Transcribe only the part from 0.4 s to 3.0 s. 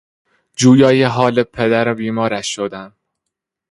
جویای حال پدر بیمارش شدم.